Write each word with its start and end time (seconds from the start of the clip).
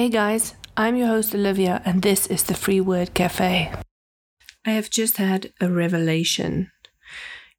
Hey 0.00 0.08
guys, 0.08 0.54
I'm 0.78 0.96
your 0.96 1.08
host 1.08 1.34
Olivia, 1.34 1.82
and 1.84 2.00
this 2.00 2.26
is 2.28 2.44
the 2.44 2.54
Free 2.54 2.80
Word 2.80 3.12
Cafe. 3.12 3.70
I 4.64 4.70
have 4.70 4.88
just 4.88 5.18
had 5.18 5.52
a 5.60 5.70
revelation. 5.70 6.70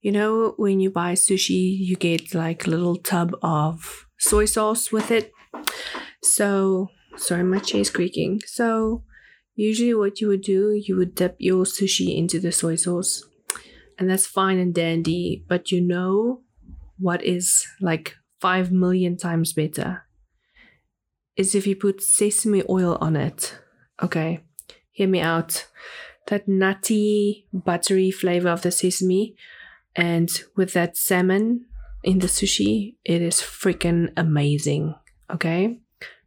You 0.01 0.11
know, 0.11 0.55
when 0.57 0.79
you 0.79 0.89
buy 0.89 1.13
sushi, 1.13 1.77
you 1.77 1.95
get 1.95 2.33
like 2.33 2.65
a 2.65 2.71
little 2.71 2.95
tub 2.95 3.35
of 3.43 4.07
soy 4.17 4.45
sauce 4.45 4.91
with 4.91 5.11
it. 5.11 5.31
So, 6.23 6.89
sorry, 7.15 7.43
my 7.43 7.59
chair 7.59 7.81
is 7.81 7.91
creaking. 7.91 8.41
So, 8.47 9.03
usually, 9.53 9.93
what 9.93 10.19
you 10.19 10.27
would 10.29 10.41
do, 10.41 10.71
you 10.73 10.95
would 10.95 11.13
dip 11.13 11.35
your 11.37 11.65
sushi 11.65 12.17
into 12.17 12.39
the 12.39 12.51
soy 12.51 12.75
sauce, 12.75 13.23
and 13.99 14.09
that's 14.09 14.25
fine 14.25 14.57
and 14.57 14.73
dandy. 14.73 15.45
But 15.47 15.71
you 15.71 15.79
know 15.79 16.41
what 16.97 17.23
is 17.23 17.67
like 17.79 18.15
five 18.39 18.71
million 18.71 19.15
times 19.15 19.53
better? 19.53 20.07
Is 21.35 21.55
if 21.55 21.65
you 21.65 21.75
put 21.75 22.03
sesame 22.03 22.63
oil 22.69 22.97
on 22.99 23.15
it. 23.15 23.57
Okay, 24.03 24.41
hear 24.91 25.07
me 25.07 25.21
out. 25.21 25.67
That 26.27 26.47
nutty, 26.47 27.47
buttery 27.51 28.11
flavor 28.11 28.49
of 28.49 28.61
the 28.61 28.71
sesame, 28.71 29.35
and 29.95 30.29
with 30.55 30.73
that 30.73 30.97
salmon 30.97 31.65
in 32.03 32.19
the 32.19 32.27
sushi, 32.27 32.95
it 33.03 33.21
is 33.21 33.35
freaking 33.35 34.11
amazing. 34.17 34.95
Okay, 35.29 35.79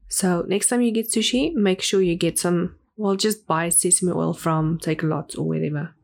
so 0.09 0.45
next 0.49 0.69
time 0.69 0.83
you 0.83 0.91
get 0.91 1.11
sushi, 1.11 1.55
make 1.55 1.83
sure 1.83 2.03
you 2.03 2.17
get 2.17 2.39
some. 2.39 2.77
Well, 2.97 3.17
just 3.17 3.47
buy 3.47 3.69
sesame 3.69 4.13
oil 4.13 4.35
from 4.35 4.79
Takealot 4.79 5.37
or 5.39 5.43
whatever. 5.43 5.95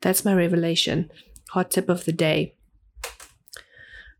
That's 0.00 0.24
my 0.24 0.34
revelation. 0.34 1.10
Hot 1.50 1.70
tip 1.70 1.88
of 1.88 2.04
the 2.04 2.12
day. 2.12 2.56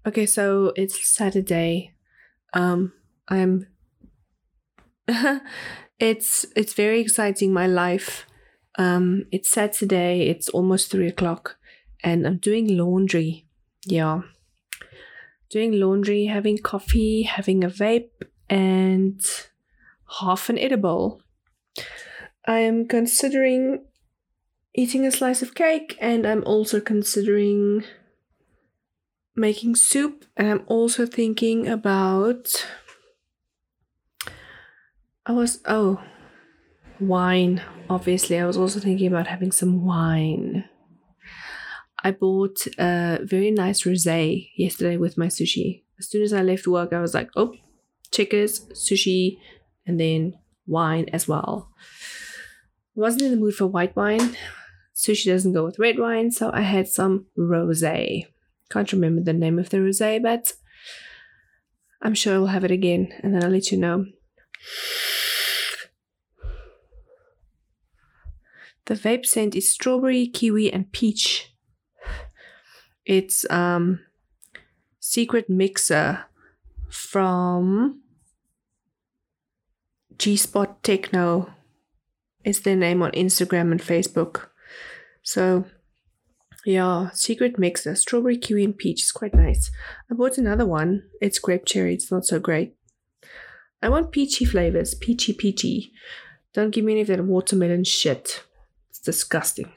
Okay, 0.04 0.26
so 0.26 0.72
it's 0.74 1.08
Saturday. 1.08 1.92
Um, 2.54 2.92
I'm. 3.28 3.68
it's 6.00 6.44
it's 6.56 6.74
very 6.74 7.00
exciting. 7.00 7.52
My 7.52 7.68
life. 7.68 8.26
Um, 8.78 9.26
it's 9.30 9.48
Saturday. 9.48 10.28
It's 10.28 10.48
almost 10.48 10.90
three 10.90 11.06
o'clock, 11.06 11.56
and 12.02 12.26
I'm 12.26 12.38
doing 12.38 12.76
laundry. 12.76 13.46
Yeah, 13.84 14.22
doing 15.50 15.78
laundry, 15.78 16.26
having 16.26 16.58
coffee, 16.58 17.22
having 17.22 17.62
a 17.62 17.68
vape, 17.68 18.10
and 18.50 19.20
half 20.18 20.48
an 20.48 20.58
edible. 20.58 21.20
I 22.44 22.58
am 22.58 22.88
considering 22.88 23.84
eating 24.74 25.06
a 25.06 25.12
slice 25.12 25.42
of 25.42 25.54
cake, 25.54 25.96
and 26.00 26.26
I'm 26.26 26.42
also 26.42 26.80
considering 26.80 27.84
making 29.34 29.74
soup 29.74 30.24
and 30.36 30.48
I'm 30.48 30.62
also 30.66 31.06
thinking 31.06 31.66
about 31.66 32.66
I 35.24 35.32
was 35.32 35.60
oh 35.66 36.02
wine 37.00 37.62
obviously. 37.88 38.38
I 38.38 38.46
was 38.46 38.56
also 38.56 38.80
thinking 38.80 39.08
about 39.08 39.26
having 39.26 39.52
some 39.52 39.84
wine. 39.84 40.64
I 42.04 42.10
bought 42.10 42.66
a 42.78 43.20
very 43.22 43.50
nice 43.50 43.82
rosé 43.84 44.50
yesterday 44.56 44.96
with 44.96 45.16
my 45.16 45.26
sushi. 45.26 45.82
As 45.98 46.10
soon 46.10 46.22
as 46.22 46.32
I 46.32 46.42
left 46.42 46.66
work 46.66 46.92
I 46.92 47.00
was 47.00 47.14
like 47.14 47.30
oh 47.36 47.54
checkers 48.10 48.66
sushi 48.74 49.38
and 49.86 49.98
then 49.98 50.34
wine 50.66 51.06
as 51.12 51.26
well. 51.26 51.70
Wasn't 52.94 53.22
in 53.22 53.30
the 53.30 53.36
mood 53.38 53.54
for 53.54 53.66
white 53.66 53.96
wine. 53.96 54.36
Sushi 54.94 55.26
doesn't 55.26 55.54
go 55.54 55.64
with 55.64 55.78
red 55.78 55.98
wine 55.98 56.30
so 56.30 56.50
I 56.52 56.60
had 56.60 56.86
some 56.86 57.26
rosé 57.38 58.26
can't 58.72 58.92
remember 58.92 59.22
the 59.22 59.32
name 59.32 59.58
of 59.58 59.70
the 59.70 59.78
rosé, 59.78 60.22
but 60.22 60.52
I'm 62.00 62.14
sure 62.14 62.34
I'll 62.34 62.46
have 62.46 62.64
it 62.64 62.70
again 62.70 63.12
and 63.22 63.34
then 63.34 63.44
I'll 63.44 63.50
let 63.50 63.70
you 63.70 63.78
know. 63.78 64.06
The 68.86 68.94
vape 68.94 69.26
scent 69.26 69.54
is 69.54 69.70
strawberry, 69.70 70.26
kiwi, 70.26 70.72
and 70.72 70.90
peach. 70.90 71.54
It's 73.04 73.48
um 73.50 74.00
secret 75.00 75.48
mixer 75.48 76.24
from 76.90 78.02
G 80.18 80.36
Spot 80.36 80.82
Techno 80.82 81.52
is 82.44 82.60
their 82.60 82.76
name 82.76 83.02
on 83.02 83.12
Instagram 83.12 83.70
and 83.70 83.80
Facebook. 83.80 84.48
So 85.22 85.64
yeah, 86.64 87.10
secret 87.12 87.58
mixer, 87.58 87.94
strawberry, 87.94 88.36
kiwi, 88.38 88.64
and 88.64 88.76
peach 88.76 89.02
is 89.02 89.12
quite 89.12 89.34
nice. 89.34 89.70
I 90.10 90.14
bought 90.14 90.38
another 90.38 90.66
one. 90.66 91.04
It's 91.20 91.38
grape 91.38 91.64
cherry. 91.64 91.94
It's 91.94 92.10
not 92.10 92.24
so 92.24 92.38
great. 92.38 92.76
I 93.82 93.88
want 93.88 94.12
peachy 94.12 94.44
flavors, 94.44 94.94
peachy, 94.94 95.32
peachy. 95.32 95.92
Don't 96.52 96.70
give 96.70 96.84
me 96.84 96.92
any 96.92 97.00
of 97.00 97.08
that 97.08 97.24
watermelon 97.24 97.82
shit. 97.82 98.44
It's 98.90 99.00
disgusting. 99.00 99.72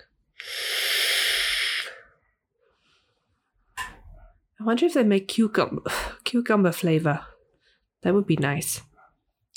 I 4.59 4.63
wonder 4.63 4.85
if 4.85 4.93
they 4.93 5.03
make 5.03 5.27
cucumber, 5.27 5.81
cucumber 6.23 6.71
flavor. 6.71 7.25
That 8.03 8.13
would 8.13 8.27
be 8.27 8.37
nice. 8.37 8.81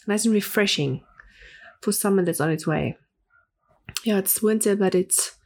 Nice 0.07 0.25
and 0.25 0.35
refreshing 0.35 1.03
for 1.83 1.93
summer 1.93 2.25
that's 2.25 2.41
on 2.41 2.51
its 2.51 2.67
way. 2.67 2.97
Yeah, 4.05 4.19
it's 4.19 4.43
winter, 4.43 4.75
but 4.75 4.95
it's 4.95 5.38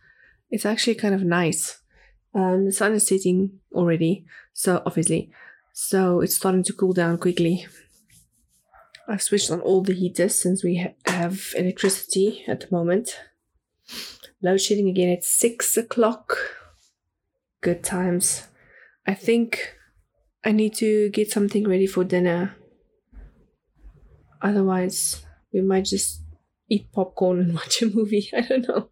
it's 0.52 0.66
actually 0.66 0.94
kind 0.94 1.14
of 1.14 1.24
nice. 1.24 1.80
Um, 2.34 2.66
the 2.66 2.72
sun 2.72 2.92
is 2.92 3.06
setting 3.06 3.58
already, 3.72 4.26
so 4.52 4.82
obviously, 4.86 5.32
so 5.72 6.20
it's 6.20 6.36
starting 6.36 6.62
to 6.64 6.72
cool 6.72 6.92
down 6.92 7.18
quickly. 7.18 7.66
I've 9.08 9.22
switched 9.22 9.50
on 9.50 9.60
all 9.60 9.82
the 9.82 9.94
heaters 9.94 10.40
since 10.40 10.62
we 10.62 10.76
ha- 10.76 11.10
have 11.10 11.54
electricity 11.56 12.44
at 12.46 12.60
the 12.60 12.68
moment. 12.70 13.18
Load 14.42 14.60
shedding 14.60 14.88
again 14.88 15.10
at 15.10 15.24
six 15.24 15.76
o'clock. 15.76 16.36
Good 17.62 17.82
times. 17.82 18.46
I 19.06 19.14
think 19.14 19.74
I 20.44 20.52
need 20.52 20.74
to 20.76 21.08
get 21.10 21.30
something 21.30 21.66
ready 21.66 21.86
for 21.86 22.04
dinner. 22.04 22.56
Otherwise, 24.40 25.24
we 25.52 25.62
might 25.62 25.84
just 25.86 26.22
eat 26.68 26.92
popcorn 26.92 27.40
and 27.40 27.54
watch 27.54 27.80
a 27.82 27.86
movie. 27.86 28.28
I 28.34 28.42
don't 28.42 28.68
know. 28.68 28.90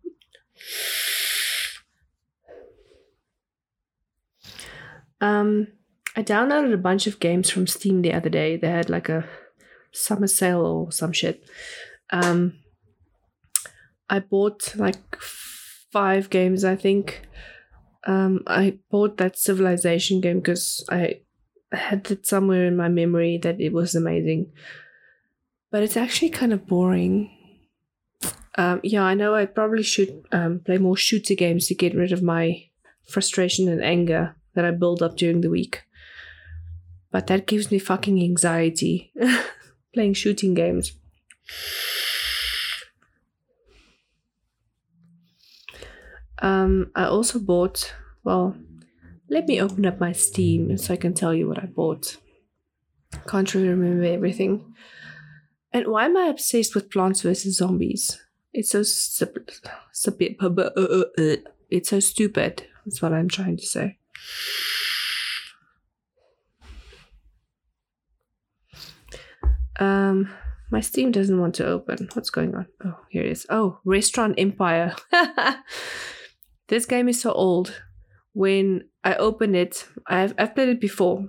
Um, 5.21 5.69
I 6.17 6.23
downloaded 6.23 6.73
a 6.73 6.79
bunch 6.79 7.07
of 7.07 7.21
games 7.21 7.51
from 7.51 7.67
Steam 7.67 8.03
the 8.03 8.13
other 8.13 8.31
day. 8.31 8.57
They 8.57 8.69
had 8.69 8.91
like 8.91 9.09
a 9.09 9.29
summer 9.93 10.27
sale 10.27 10.67
or 10.67 10.93
some 10.93 11.13
shit. 11.13 11.45
Um, 12.11 12.55
I 14.09 14.19
bought 14.19 14.75
like 14.77 15.17
five 15.21 16.31
games, 16.31 16.65
I 16.65 16.77
think. 16.77 17.23
Um, 18.07 18.43
I 18.47 18.79
bought 18.91 19.19
that 19.19 19.39
Civilization 19.39 20.21
game 20.21 20.41
because 20.41 20.85
I 20.91 21.21
had 21.71 22.11
it 22.11 22.27
somewhere 22.27 22.67
in 22.67 22.77
my 22.77 22.89
memory 22.89 23.39
that 23.39 23.61
it 23.61 23.73
was 23.73 23.95
amazing. 23.95 24.51
But 25.71 25.85
it's 25.85 25.97
actually 25.97 26.31
kind 26.31 26.53
of 26.53 26.67
boring. 26.67 27.31
Um, 28.57 28.81
yeah, 28.83 29.05
I 29.05 29.15
know 29.15 29.35
I 29.35 29.47
probably 29.47 29.85
should 29.85 30.25
um, 30.33 30.61
play 30.65 30.79
more 30.79 30.97
shooter 30.97 31.35
games 31.35 31.69
to 31.69 31.75
get 31.75 31.95
rid 31.95 32.11
of 32.11 32.23
my 32.23 32.65
frustration 33.09 33.69
and 33.69 33.83
anger 33.83 34.35
that 34.61 34.69
I 34.69 34.77
build 34.77 35.03
up 35.03 35.17
during 35.17 35.41
the 35.41 35.49
week. 35.49 35.85
But 37.11 37.27
that 37.29 37.47
gives 37.47 37.71
me 37.71 37.79
fucking 37.79 38.23
anxiety 38.23 39.13
playing 39.95 40.15
shooting 40.15 40.55
games. 40.55 40.93
Um, 46.43 46.91
I 46.95 47.05
also 47.05 47.39
bought, 47.39 47.95
well, 48.23 48.55
let 49.29 49.49
me 49.49 49.61
open 49.61 49.87
up 49.87 49.99
my 49.99 50.13
Steam 50.13 50.77
so 50.77 50.95
I 50.95 50.97
can 50.97 51.15
tell 51.15 51.35
you 51.35 51.49
what 51.49 51.59
I 51.59 51.67
bought. 51.67 52.19
Can't 53.27 53.53
really 53.55 53.69
remember 53.69 54.05
everything. 54.05 54.75
And 55.73 55.87
why 55.87 56.05
am 56.05 56.17
I 56.17 56.27
obsessed 56.27 56.75
with 56.75 56.91
Plants 56.91 57.23
vs. 57.23 57.57
Zombies? 57.57 58.21
It's 58.53 58.71
so. 58.71 58.81
It's 61.73 61.89
so 61.89 62.01
stupid. 62.01 62.67
That's 62.85 63.01
what 63.01 63.13
I'm 63.13 63.29
trying 63.29 63.57
to 63.59 63.65
say. 63.65 64.00
Um, 69.81 70.31
my 70.71 70.81
Steam 70.81 71.11
doesn't 71.11 71.41
want 71.41 71.55
to 71.57 71.67
open. 71.67 72.09
What's 72.13 72.31
going 72.31 72.55
on? 72.55 72.67
Oh, 72.85 72.99
here 73.09 73.25
it 73.25 73.33
is. 73.33 73.47
Oh, 73.51 73.81
Restaurant 73.85 74.35
Empire. 74.39 74.95
this 76.69 76.87
game 76.87 77.09
is 77.09 77.21
so 77.21 77.33
old. 77.33 77.83
When 78.33 78.85
I 79.03 79.15
opened 79.15 79.57
it, 79.57 79.89
I've 80.07 80.35
I've 80.39 80.55
played 80.55 80.69
it 80.69 80.81
before, 80.81 81.29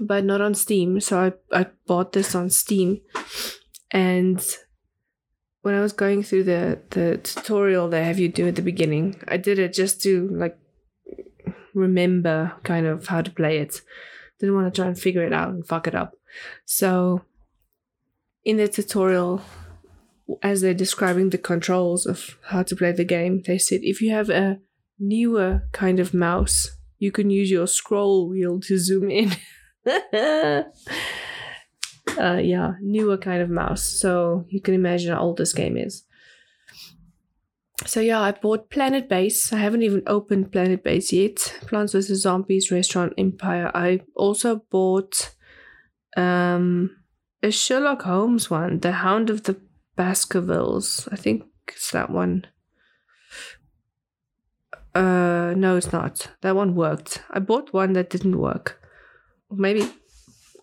but 0.00 0.24
not 0.24 0.40
on 0.40 0.54
Steam. 0.54 1.00
So 1.00 1.18
I 1.18 1.32
I 1.60 1.66
bought 1.86 2.12
this 2.12 2.34
on 2.34 2.48
Steam, 2.48 3.00
and 3.90 4.40
when 5.60 5.74
I 5.74 5.80
was 5.80 5.92
going 5.92 6.22
through 6.22 6.44
the 6.44 6.80
the 6.90 7.18
tutorial 7.18 7.88
they 7.88 8.04
have 8.04 8.18
you 8.18 8.28
do 8.28 8.48
at 8.48 8.56
the 8.56 8.62
beginning, 8.62 9.20
I 9.28 9.36
did 9.36 9.58
it 9.58 9.74
just 9.74 10.00
to 10.04 10.28
like 10.28 10.58
remember 11.74 12.52
kind 12.62 12.86
of 12.86 13.08
how 13.08 13.22
to 13.22 13.30
play 13.30 13.58
it. 13.58 13.80
didn't 14.38 14.54
want 14.54 14.72
to 14.72 14.80
try 14.80 14.88
and 14.88 14.98
figure 14.98 15.24
it 15.24 15.32
out 15.32 15.50
and 15.50 15.66
fuck 15.66 15.86
it 15.86 15.94
up. 15.94 16.14
So 16.64 17.22
in 18.44 18.56
the 18.56 18.68
tutorial, 18.68 19.42
as 20.42 20.60
they're 20.60 20.74
describing 20.74 21.30
the 21.30 21.38
controls 21.38 22.06
of 22.06 22.38
how 22.46 22.62
to 22.62 22.76
play 22.76 22.92
the 22.92 23.04
game, 23.04 23.42
they 23.46 23.58
said 23.58 23.80
if 23.82 24.00
you 24.00 24.10
have 24.10 24.30
a 24.30 24.58
newer 24.98 25.68
kind 25.72 26.00
of 26.00 26.14
mouse, 26.14 26.76
you 26.98 27.12
can 27.12 27.30
use 27.30 27.50
your 27.50 27.66
scroll 27.66 28.28
wheel 28.28 28.60
to 28.60 28.78
zoom 28.78 29.10
in. 29.10 29.32
uh, 29.86 30.62
yeah, 32.16 32.72
newer 32.80 33.16
kind 33.16 33.42
of 33.42 33.50
mouse. 33.50 33.84
So 33.84 34.44
you 34.48 34.60
can 34.60 34.74
imagine 34.74 35.14
how 35.14 35.20
old 35.20 35.38
this 35.38 35.52
game 35.52 35.76
is. 35.76 36.04
So 37.86 38.00
yeah, 38.00 38.20
I 38.20 38.32
bought 38.32 38.70
Planetbase. 38.70 39.52
I 39.52 39.58
haven't 39.58 39.82
even 39.82 40.02
opened 40.06 40.50
Planetbase 40.50 41.12
yet. 41.12 41.38
Plants 41.66 41.92
vs 41.92 42.22
Zombies, 42.22 42.70
Restaurant 42.70 43.12
Empire. 43.16 43.70
I 43.74 44.00
also 44.16 44.64
bought 44.70 45.34
um, 46.16 46.96
a 47.42 47.50
Sherlock 47.50 48.02
Holmes 48.02 48.50
one, 48.50 48.80
The 48.80 48.92
Hound 48.92 49.30
of 49.30 49.44
the 49.44 49.60
Baskervilles. 49.96 51.08
I 51.12 51.16
think 51.16 51.44
it's 51.68 51.90
that 51.92 52.10
one. 52.10 52.46
Uh, 54.94 55.54
no, 55.56 55.76
it's 55.76 55.92
not. 55.92 56.30
That 56.40 56.56
one 56.56 56.74
worked. 56.74 57.22
I 57.30 57.38
bought 57.38 57.72
one 57.72 57.92
that 57.92 58.10
didn't 58.10 58.38
work. 58.38 58.80
Maybe, 59.50 59.88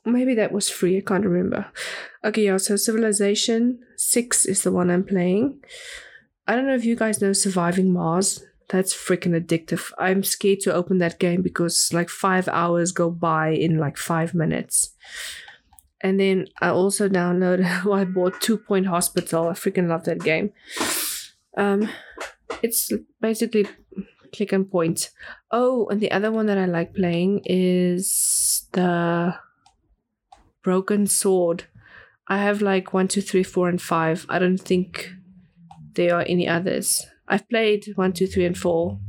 maybe 0.06 0.36
that 0.36 0.52
was 0.52 0.70
free. 0.70 0.98
I 0.98 1.02
can't 1.02 1.26
remember. 1.26 1.68
Okay, 2.24 2.44
yeah. 2.44 2.58
So 2.58 2.76
Civilization 2.76 3.80
Six 3.96 4.46
is 4.46 4.64
the 4.64 4.72
one 4.72 4.92
I'm 4.92 5.06
playing. 5.06 5.62
I 6.48 6.56
don't 6.56 6.68
know 6.68 6.76
if 6.76 6.86
you 6.86 6.96
guys 6.96 7.22
know 7.22 7.34
Surviving 7.34 7.92
Mars. 7.92 8.44
That's 8.70 8.94
freaking 8.94 9.40
addictive. 9.40 9.92
I'm 10.00 10.24
scared 10.24 10.60
to 10.62 10.74
open 10.74 10.98
that 11.00 11.20
game 11.20 11.42
because 11.42 11.92
like 11.94 12.10
five 12.10 12.48
hours 12.48 12.92
go 12.92 13.10
by 13.12 13.50
in 13.50 13.78
like 13.78 13.98
five 13.98 14.34
minutes. 14.34 14.96
And 16.02 16.20
then 16.20 16.48
I 16.62 16.70
also 16.70 17.08
downloaded, 17.08 17.84
well, 17.86 18.00
I 18.00 18.06
bought 18.06 18.42
Two 18.42 18.58
Point 18.58 18.88
Hospital. 18.88 19.50
I 19.50 19.54
freaking 19.54 19.88
love 19.88 20.04
that 20.06 20.20
game. 20.20 20.52
Um, 21.58 21.90
it's 22.62 22.92
basically 23.22 23.68
click 24.36 24.52
and 24.52 24.70
point. 24.70 25.10
Oh, 25.52 25.88
and 25.88 26.02
the 26.02 26.12
other 26.12 26.32
one 26.32 26.48
that 26.48 26.58
I 26.58 26.66
like 26.66 26.94
playing 26.94 27.42
is 27.46 28.68
the 28.74 29.36
Broken 30.64 31.08
Sword. 31.08 31.66
I 32.28 32.40
have 32.40 32.62
like 32.62 32.94
one, 32.94 33.08
two, 33.08 33.22
three, 33.22 33.44
four, 33.44 33.70
and 33.70 33.82
five. 33.82 34.26
I 34.30 34.40
don't 34.40 34.58
think 34.58 35.12
there 35.96 36.16
are 36.16 36.26
any 36.28 36.48
others. 36.48 37.06
I've 37.28 37.50
played 37.50 37.86
one, 37.96 38.14
two, 38.14 38.28
three, 38.28 38.46
and 38.46 38.58
four. 38.58 39.00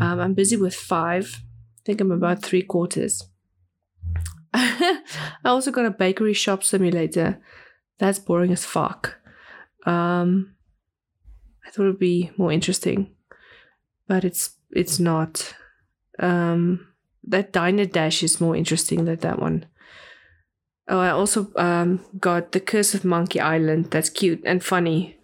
Um, 0.00 0.20
I'm 0.20 0.34
busy 0.34 0.56
with 0.56 0.74
five. 0.74 1.42
I 1.42 1.80
think 1.84 2.00
I'm 2.00 2.10
about 2.10 2.42
three 2.42 2.62
quarters. 2.62 3.28
I 4.54 5.00
also 5.44 5.70
got 5.70 5.86
a 5.86 5.90
bakery 5.90 6.32
shop 6.32 6.64
simulator. 6.64 7.40
That's 7.98 8.18
boring 8.18 8.52
as 8.52 8.64
fuck. 8.64 9.16
Um, 9.84 10.54
I 11.66 11.70
thought 11.70 11.84
it 11.84 11.86
would 11.86 11.98
be 11.98 12.30
more 12.36 12.52
interesting, 12.52 13.14
but 14.06 14.24
it's 14.24 14.56
it's 14.70 14.98
not. 14.98 15.54
Um, 16.18 16.88
that 17.24 17.52
Diner 17.52 17.86
Dash 17.86 18.22
is 18.22 18.40
more 18.40 18.56
interesting 18.56 19.04
than 19.04 19.16
that 19.16 19.38
one. 19.38 19.66
Oh, 20.88 20.98
I 20.98 21.10
also 21.10 21.52
um, 21.56 22.04
got 22.18 22.52
The 22.52 22.60
Curse 22.60 22.94
of 22.94 23.04
Monkey 23.04 23.40
Island. 23.40 23.90
That's 23.90 24.10
cute 24.10 24.42
and 24.44 24.62
funny. 24.62 25.16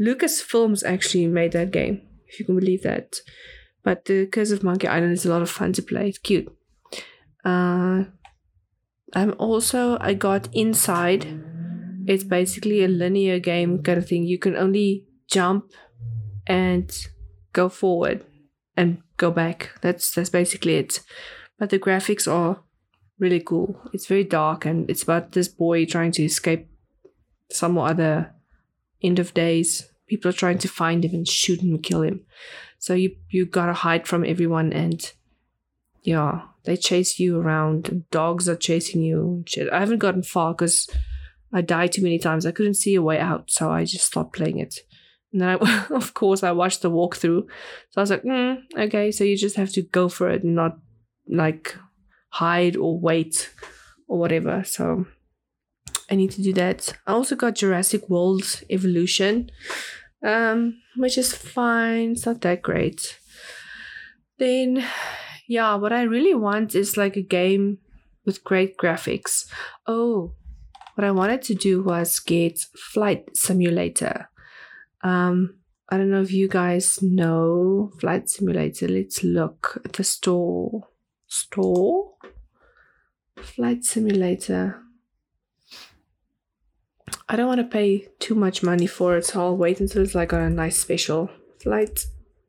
Lucasfilms 0.00 0.84
actually 0.84 1.26
made 1.26 1.52
that 1.52 1.70
game, 1.70 2.02
if 2.26 2.38
you 2.38 2.44
can 2.44 2.58
believe 2.58 2.82
that. 2.82 3.16
But 3.82 4.04
The 4.04 4.26
Curse 4.26 4.50
of 4.50 4.62
Monkey 4.62 4.86
Island 4.86 5.12
is 5.12 5.26
a 5.26 5.30
lot 5.30 5.42
of 5.42 5.50
fun 5.50 5.72
to 5.74 5.82
play. 5.82 6.08
It's 6.08 6.18
cute. 6.18 6.52
Uh, 7.44 8.04
I'm 9.14 9.34
also 9.38 9.98
I 10.00 10.14
got 10.14 10.48
Inside. 10.52 11.26
It's 12.06 12.24
basically 12.24 12.82
a 12.84 12.88
linear 12.88 13.38
game 13.38 13.82
kind 13.82 13.98
of 13.98 14.08
thing. 14.08 14.24
You 14.24 14.38
can 14.38 14.56
only 14.56 15.06
jump 15.28 15.72
and 16.46 16.90
go 17.52 17.68
forward 17.68 18.24
and 18.76 19.02
go 19.16 19.30
back. 19.30 19.70
That's 19.82 20.12
that's 20.12 20.30
basically 20.30 20.76
it. 20.76 21.00
But 21.58 21.70
the 21.70 21.78
graphics 21.78 22.30
are 22.30 22.62
really 23.18 23.40
cool. 23.40 23.80
It's 23.92 24.06
very 24.06 24.24
dark 24.24 24.64
and 24.64 24.88
it's 24.90 25.02
about 25.02 25.32
this 25.32 25.48
boy 25.48 25.84
trying 25.84 26.12
to 26.12 26.24
escape 26.24 26.68
some 27.50 27.78
other 27.78 28.34
end 29.02 29.18
of 29.18 29.34
days. 29.34 29.90
People 30.06 30.30
are 30.30 30.34
trying 30.34 30.58
to 30.58 30.68
find 30.68 31.04
him 31.04 31.14
and 31.14 31.28
shoot 31.28 31.60
him 31.60 31.70
and 31.70 31.82
kill 31.82 32.02
him. 32.02 32.24
So 32.78 32.94
you 32.94 33.16
you 33.30 33.46
gotta 33.46 33.72
hide 33.72 34.06
from 34.06 34.24
everyone 34.24 34.72
and 34.72 35.12
yeah, 36.02 36.42
they 36.64 36.76
chase 36.76 37.18
you 37.18 37.40
around. 37.40 38.04
Dogs 38.10 38.48
are 38.48 38.56
chasing 38.56 39.02
you. 39.02 39.44
Shit. 39.46 39.72
I 39.72 39.80
haven't 39.80 39.98
gotten 39.98 40.22
far 40.22 40.52
because 40.52 40.88
I 41.52 41.60
died 41.60 41.92
too 41.92 42.02
many 42.02 42.18
times. 42.18 42.44
I 42.44 42.52
couldn't 42.52 42.74
see 42.74 42.94
a 42.94 43.02
way 43.02 43.18
out, 43.18 43.50
so 43.50 43.70
I 43.70 43.84
just 43.84 44.06
stopped 44.06 44.34
playing 44.34 44.58
it. 44.58 44.80
And 45.32 45.40
then, 45.40 45.48
I, 45.60 45.86
of 45.90 46.14
course, 46.14 46.42
I 46.42 46.52
watched 46.52 46.82
the 46.82 46.90
walkthrough. 46.90 47.42
So 47.90 47.96
I 47.96 48.00
was 48.00 48.10
like, 48.10 48.22
mm, 48.22 48.58
okay, 48.76 49.10
so 49.10 49.24
you 49.24 49.36
just 49.36 49.56
have 49.56 49.70
to 49.72 49.82
go 49.82 50.08
for 50.08 50.30
it 50.30 50.42
and 50.42 50.54
not 50.54 50.78
like 51.28 51.76
hide 52.30 52.76
or 52.76 52.98
wait 52.98 53.52
or 54.08 54.18
whatever. 54.18 54.64
So 54.64 55.06
I 56.10 56.16
need 56.16 56.30
to 56.32 56.42
do 56.42 56.52
that. 56.54 56.92
I 57.06 57.12
also 57.12 57.36
got 57.36 57.54
Jurassic 57.54 58.08
World 58.08 58.62
Evolution, 58.70 59.50
um, 60.24 60.80
which 60.96 61.16
is 61.16 61.34
fine. 61.34 62.12
It's 62.12 62.26
not 62.26 62.40
that 62.42 62.62
great. 62.62 63.18
Then 64.38 64.84
yeah, 65.48 65.74
what 65.74 65.92
I 65.92 66.02
really 66.02 66.34
want 66.34 66.74
is 66.74 66.96
like 66.96 67.16
a 67.16 67.22
game 67.22 67.78
with 68.24 68.44
great 68.44 68.76
graphics. 68.76 69.46
Oh, 69.86 70.34
what 70.94 71.04
I 71.04 71.10
wanted 71.10 71.42
to 71.42 71.54
do 71.54 71.82
was 71.82 72.18
get 72.20 72.58
Flight 72.92 73.36
Simulator. 73.36 74.28
Um, 75.02 75.56
I 75.88 75.96
don't 75.96 76.10
know 76.10 76.22
if 76.22 76.32
you 76.32 76.48
guys 76.48 77.02
know 77.02 77.92
Flight 78.00 78.28
Simulator. 78.28 78.88
Let's 78.88 79.22
look 79.22 79.80
at 79.84 79.94
the 79.94 80.04
store. 80.04 80.88
Store? 81.26 82.12
Flight 83.36 83.84
Simulator. 83.84 84.81
I 87.28 87.36
don't 87.36 87.46
want 87.46 87.60
to 87.60 87.66
pay 87.66 88.08
too 88.18 88.34
much 88.34 88.62
money 88.62 88.86
for 88.86 89.16
it, 89.16 89.26
so 89.26 89.40
I'll 89.40 89.56
wait 89.56 89.80
until 89.80 90.02
it's 90.02 90.14
like 90.14 90.32
on 90.32 90.42
a 90.42 90.50
nice 90.50 90.78
special. 90.78 91.30
Flight 91.62 92.06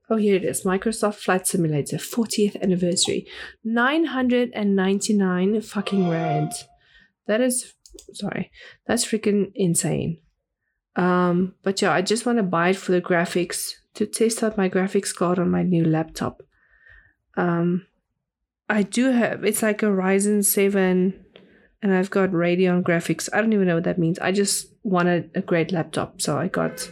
Oh, 0.09 0.17
here 0.17 0.35
it 0.35 0.43
is 0.43 0.63
Microsoft 0.63 1.15
Flight 1.15 1.47
Simulator 1.47 1.97
40th 1.97 2.61
anniversary. 2.61 3.25
999 3.63 5.61
fucking 5.61 6.09
rand. 6.09 6.51
That 7.25 7.39
is, 7.39 7.73
sorry, 8.11 8.51
that's 8.85 9.05
freaking 9.05 9.51
insane. 9.55 10.19
Um, 10.95 11.55
but 11.63 11.81
yeah, 11.81 11.93
I 11.93 12.01
just 12.01 12.25
want 12.25 12.37
to 12.37 12.43
buy 12.43 12.69
it 12.69 12.75
for 12.75 12.91
the 12.91 13.01
graphics 13.01 13.75
to 13.95 14.05
test 14.05 14.43
out 14.43 14.57
my 14.57 14.69
graphics 14.69 15.15
card 15.15 15.39
on 15.39 15.49
my 15.49 15.63
new 15.63 15.85
laptop. 15.85 16.43
Um, 17.37 17.87
I 18.69 18.83
do 18.83 19.11
have, 19.11 19.45
it's 19.45 19.63
like 19.63 19.81
a 19.83 19.87
Ryzen 19.87 20.43
7 20.45 21.22
and 21.83 21.93
I've 21.93 22.09
got 22.09 22.31
Radeon 22.31 22.81
graphics. 22.81 23.27
I 23.33 23.41
don't 23.41 23.51
even 23.51 23.67
know 23.67 23.75
what 23.75 23.83
that 23.83 23.99
means. 23.99 24.17
I 24.19 24.31
just 24.31 24.67
wanted 24.83 25.29
a 25.35 25.41
great 25.41 25.73
laptop, 25.73 26.21
so 26.21 26.37
I 26.37 26.47
got 26.47 26.89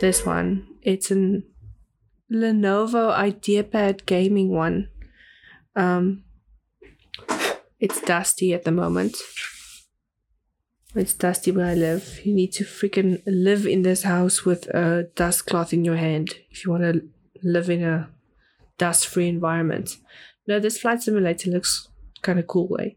this 0.00 0.24
one. 0.24 0.66
It's 0.80 1.10
an 1.10 1.44
Lenovo 2.32 3.14
IdeaPad 3.14 4.06
gaming 4.06 4.50
one. 4.50 4.88
Um, 5.76 6.24
it's 7.78 8.00
dusty 8.00 8.54
at 8.54 8.64
the 8.64 8.72
moment. 8.72 9.18
It's 10.94 11.12
dusty 11.12 11.50
where 11.50 11.66
I 11.66 11.74
live. 11.74 12.20
You 12.24 12.34
need 12.34 12.52
to 12.52 12.64
freaking 12.64 13.22
live 13.26 13.66
in 13.66 13.82
this 13.82 14.04
house 14.04 14.46
with 14.46 14.66
a 14.68 15.08
dust 15.14 15.44
cloth 15.44 15.74
in 15.74 15.84
your 15.84 15.96
hand 15.96 16.36
if 16.50 16.64
you 16.64 16.70
want 16.70 16.84
to 16.84 17.02
live 17.42 17.68
in 17.68 17.84
a 17.84 18.08
dust 18.78 19.06
free 19.06 19.28
environment. 19.28 19.98
No, 20.48 20.58
this 20.58 20.78
flight 20.78 21.02
simulator 21.02 21.50
looks 21.50 21.88
kind 22.22 22.38
of 22.38 22.46
cool 22.46 22.68
way. 22.68 22.96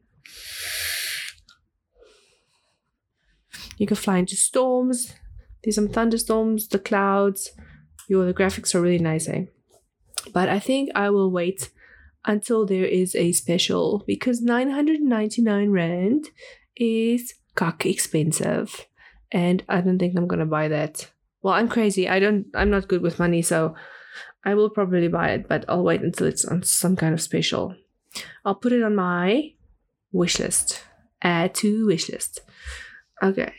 You 3.77 3.87
can 3.87 3.97
fly 3.97 4.17
into 4.17 4.35
storms. 4.35 5.13
There's 5.63 5.75
some 5.75 5.89
thunderstorms, 5.89 6.67
the 6.67 6.79
clouds, 6.79 7.51
Your 8.07 8.25
the 8.25 8.33
graphics 8.33 8.73
are 8.73 8.81
really 8.81 8.99
nice, 8.99 9.27
eh? 9.27 9.45
But 10.33 10.49
I 10.49 10.59
think 10.59 10.89
I 10.95 11.09
will 11.09 11.31
wait 11.31 11.69
until 12.25 12.65
there 12.65 12.85
is 12.85 13.15
a 13.15 13.31
special 13.31 14.03
because 14.05 14.41
999 14.41 15.69
Rand 15.71 16.29
is 16.75 17.33
cock 17.55 17.85
expensive. 17.85 18.85
And 19.31 19.63
I 19.67 19.81
don't 19.81 19.99
think 19.99 20.17
I'm 20.17 20.27
gonna 20.27 20.45
buy 20.45 20.67
that. 20.69 21.09
Well, 21.41 21.53
I'm 21.53 21.67
crazy. 21.67 22.07
I 22.07 22.19
don't 22.19 22.45
I'm 22.55 22.69
not 22.69 22.87
good 22.87 23.01
with 23.01 23.19
money, 23.19 23.41
so 23.41 23.75
I 24.45 24.53
will 24.53 24.69
probably 24.69 25.07
buy 25.09 25.31
it, 25.31 25.49
but 25.49 25.65
I'll 25.67 25.83
wait 25.83 26.01
until 26.01 26.27
it's 26.27 26.45
on 26.45 26.63
some 26.63 26.95
kind 26.95 27.13
of 27.13 27.21
special. 27.21 27.75
I'll 28.45 28.55
put 28.55 28.71
it 28.71 28.83
on 28.83 28.95
my 28.95 29.51
wish 30.11 30.39
list. 30.39 30.81
Add 31.21 31.55
to 31.55 31.85
wish 31.85 32.09
list. 32.09 32.39
Okay. 33.21 33.53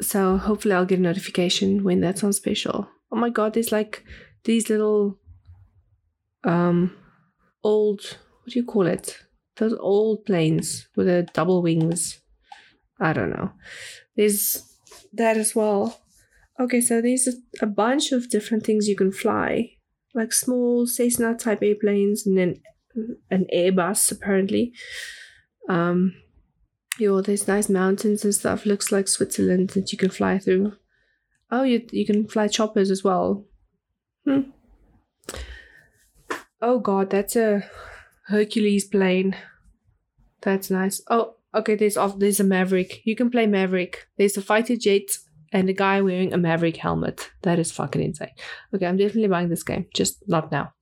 So 0.00 0.36
hopefully 0.36 0.74
I'll 0.74 0.84
get 0.84 0.98
a 0.98 1.02
notification 1.02 1.82
when 1.84 2.00
that's 2.00 2.22
on 2.22 2.32
special 2.32 2.88
oh 3.12 3.16
my 3.16 3.30
god, 3.30 3.54
there's 3.54 3.72
like 3.72 4.04
these 4.44 4.68
little 4.68 5.18
um 6.44 6.94
old 7.64 8.18
what 8.42 8.52
do 8.52 8.58
you 8.58 8.64
call 8.64 8.86
it? 8.86 9.18
Those 9.56 9.74
old 9.80 10.24
planes 10.26 10.88
with 10.96 11.06
the 11.06 11.26
double 11.32 11.62
wings. 11.62 12.20
I 13.00 13.12
don't 13.12 13.30
know. 13.30 13.52
There's 14.16 14.62
that 15.12 15.36
as 15.36 15.54
well. 15.54 16.00
Okay, 16.60 16.80
so 16.80 17.00
there's 17.00 17.26
a, 17.26 17.32
a 17.62 17.66
bunch 17.66 18.12
of 18.12 18.30
different 18.30 18.64
things 18.64 18.88
you 18.88 18.96
can 18.96 19.12
fly, 19.12 19.72
like 20.14 20.32
small 20.32 20.86
Cessna 20.86 21.34
type 21.34 21.62
airplanes, 21.62 22.26
and 22.26 22.38
then 22.38 22.60
an 23.30 23.46
Airbus 23.54 24.12
apparently. 24.12 24.72
Um, 25.68 26.14
yo, 26.98 27.20
there's 27.20 27.48
nice 27.48 27.68
mountains 27.68 28.24
and 28.24 28.34
stuff. 28.34 28.66
Looks 28.66 28.92
like 28.92 29.08
Switzerland 29.08 29.70
that 29.70 29.92
you 29.92 29.98
can 29.98 30.10
fly 30.10 30.38
through. 30.38 30.74
Oh, 31.50 31.62
you 31.62 31.86
you 31.90 32.04
can 32.04 32.26
fly 32.26 32.48
choppers 32.48 32.90
as 32.90 33.04
well. 33.04 33.44
Hmm. 34.24 34.50
Oh 36.60 36.78
god, 36.78 37.10
that's 37.10 37.36
a 37.36 37.64
Hercules 38.26 38.84
plane. 38.84 39.36
That's 40.42 40.70
nice. 40.70 41.00
Oh, 41.08 41.36
okay. 41.54 41.74
There's 41.74 41.96
off. 41.96 42.18
There's 42.18 42.40
a 42.40 42.44
Maverick. 42.44 43.00
You 43.04 43.14
can 43.14 43.30
play 43.30 43.46
Maverick. 43.46 44.08
There's 44.16 44.36
a 44.36 44.42
fighter 44.42 44.76
jet 44.76 45.18
and 45.52 45.68
a 45.68 45.72
guy 45.72 46.00
wearing 46.00 46.32
a 46.32 46.38
Maverick 46.38 46.76
helmet. 46.76 47.30
That 47.42 47.58
is 47.58 47.72
fucking 47.72 48.02
insane. 48.02 48.30
Okay, 48.74 48.86
I'm 48.86 48.96
definitely 48.96 49.28
buying 49.28 49.48
this 49.48 49.62
game. 49.62 49.86
Just 49.94 50.28
not 50.28 50.50
now. 50.50 50.72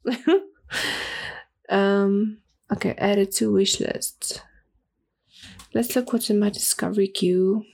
um. 1.68 2.38
Okay, 2.72 2.94
add 2.96 3.18
it 3.18 3.32
to 3.32 3.52
wish 3.52 3.78
list. 3.80 4.42
Let's 5.74 5.96
look 5.96 6.12
what's 6.12 6.30
in 6.30 6.38
my 6.38 6.50
discovery 6.50 7.08
queue. 7.08 7.64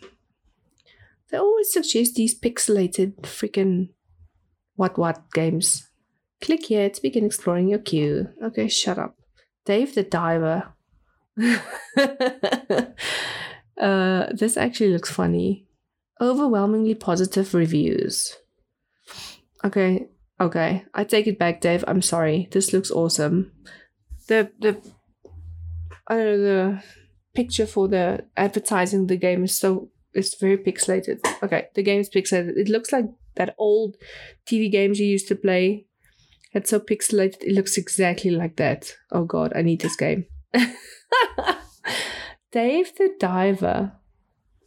They 1.31 1.37
always 1.37 1.71
suggest 1.73 2.15
these 2.15 2.39
pixelated 2.39 3.21
freaking 3.23 3.91
what 4.75 4.99
what 4.99 5.31
games. 5.33 5.91
Click 6.41 6.67
here 6.67 6.89
to 6.89 7.03
begin 7.03 7.27
exploring 7.27 7.69
your 7.69 7.79
queue. 7.79 8.31
Okay, 8.43 8.69
shut 8.69 8.99
up. 8.99 9.17
Dave 9.67 9.95
the 9.95 10.03
Diver. 10.03 10.73
uh, 13.81 14.27
this 14.33 14.57
actually 14.57 14.93
looks 14.93 15.11
funny. 15.11 15.67
Overwhelmingly 16.21 16.95
positive 16.95 17.53
reviews. 17.53 18.37
Okay, 19.63 20.09
okay. 20.41 20.85
I 20.95 21.05
take 21.05 21.27
it 21.27 21.39
back, 21.39 21.61
Dave. 21.61 21.85
I'm 21.87 22.01
sorry. 22.01 22.49
This 22.51 22.73
looks 22.73 22.91
awesome. 22.91 23.53
The 24.29 24.51
the 24.59 24.81
I 26.09 26.17
don't 26.17 26.25
know 26.25 26.39
the 26.39 26.83
picture 27.35 27.67
for 27.67 27.89
the 27.89 28.25
advertising 28.37 29.07
the 29.07 29.17
game 29.17 29.45
is 29.45 29.59
so 29.59 29.91
it's 30.13 30.35
very 30.35 30.59
pixelated. 30.59 31.21
Okay, 31.43 31.69
the 31.75 31.83
game 31.83 32.01
is 32.01 32.11
pixelated. 32.11 32.57
It 32.57 32.69
looks 32.69 32.93
like 32.93 33.07
that 33.37 33.55
old 33.59 33.97
TV 34.47 34.71
games 34.71 34.99
you 34.99 35.07
used 35.07 35.29
to 35.29 35.37
play. 35.37 35.87
It's 36.53 36.71
so 36.71 36.81
pixelated. 36.81 37.43
It 37.43 37.55
looks 37.55 37.77
exactly 37.77 38.31
like 38.31 38.57
that. 38.57 38.97
Oh 39.13 39.25
god, 39.25 39.53
I 39.55 39.63
need 39.63 39.81
this 39.81 39.97
game. 39.97 40.27
Dave 42.53 42.95
the 42.97 43.15
Diver. 43.21 43.93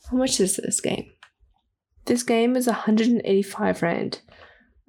How 0.09 0.17
much 0.17 0.39
is 0.39 0.55
this 0.57 0.79
game? 0.79 1.11
This 2.05 2.23
game 2.23 2.55
is 2.55 2.67
185 2.67 3.81
Rand. 3.81 4.21